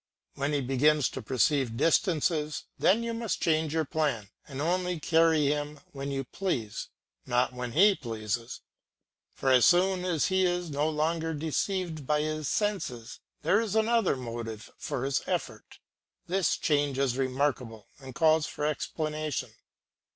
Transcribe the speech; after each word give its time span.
When 0.33 0.51
he 0.51 0.61
begins 0.61 1.09
to 1.09 1.21
perceive 1.21 1.77
distances 1.77 2.63
then 2.79 3.03
you 3.03 3.13
must 3.13 3.39
change 3.39 3.71
your 3.75 3.85
plan, 3.85 4.31
and 4.47 4.59
only 4.59 4.99
carry 4.99 5.45
him 5.45 5.79
when 5.91 6.09
you 6.09 6.23
please, 6.23 6.87
not 7.27 7.53
when 7.53 7.73
he 7.73 7.93
pleases; 7.93 8.61
for 9.35 9.51
as 9.51 9.67
soon 9.67 10.03
as 10.03 10.25
he 10.25 10.43
is 10.43 10.71
no 10.71 10.89
longer 10.89 11.35
deceived 11.35 12.07
by 12.07 12.21
his 12.21 12.47
senses, 12.47 13.19
there 13.43 13.61
is 13.61 13.75
another 13.75 14.15
motive 14.17 14.71
for 14.75 15.05
his 15.05 15.21
effort. 15.27 15.77
This 16.25 16.57
change 16.57 16.97
is 16.97 17.15
remarkable 17.15 17.87
and 17.99 18.15
calls 18.15 18.47
for 18.47 18.65
explanation. 18.65 19.51